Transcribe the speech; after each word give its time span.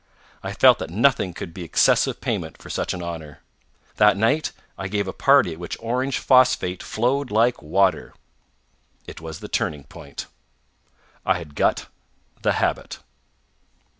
I 0.41 0.51
felt 0.53 0.79
that 0.79 0.89
nothing 0.89 1.31
could 1.31 1.53
be 1.53 1.63
excessive 1.63 2.21
payment 2.21 2.57
for 2.59 2.71
such 2.71 2.91
an 2.95 3.03
honor. 3.03 3.41
That 3.97 4.17
night 4.17 4.51
I 4.75 4.87
gave 4.87 5.07
a 5.07 5.13
party 5.13 5.53
at 5.53 5.59
which 5.59 5.77
orange 5.79 6.17
phosphate 6.17 6.81
flowed 6.81 7.29
like 7.29 7.61
water. 7.61 8.15
It 9.05 9.21
was 9.21 9.41
the 9.41 9.47
turning 9.47 9.83
point. 9.83 10.25
I 11.23 11.37
had 11.37 11.53
got 11.53 11.85
the 12.41 12.53
habit! 12.53 12.97